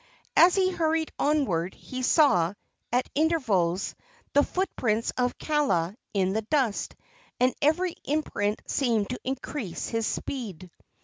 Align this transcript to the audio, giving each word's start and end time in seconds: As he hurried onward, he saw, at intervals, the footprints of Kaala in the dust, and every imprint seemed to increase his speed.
As 0.35 0.55
he 0.55 0.71
hurried 0.71 1.11
onward, 1.19 1.75
he 1.75 2.01
saw, 2.01 2.55
at 2.91 3.07
intervals, 3.13 3.93
the 4.33 4.41
footprints 4.41 5.11
of 5.11 5.37
Kaala 5.37 5.95
in 6.11 6.33
the 6.33 6.41
dust, 6.41 6.95
and 7.39 7.53
every 7.61 7.93
imprint 8.03 8.63
seemed 8.65 9.09
to 9.11 9.19
increase 9.23 9.89
his 9.89 10.07
speed. 10.07 10.71